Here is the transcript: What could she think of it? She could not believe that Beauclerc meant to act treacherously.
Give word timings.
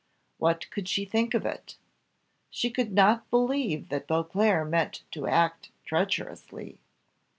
What 0.39 0.67
could 0.71 0.87
she 0.89 1.05
think 1.05 1.35
of 1.35 1.45
it? 1.45 1.77
She 2.49 2.71
could 2.71 2.91
not 2.91 3.29
believe 3.29 3.89
that 3.89 4.07
Beauclerc 4.07 4.67
meant 4.67 5.03
to 5.11 5.27
act 5.27 5.69
treacherously. 5.85 6.79